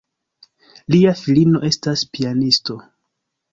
[0.95, 2.81] Lia filino estas pianisto.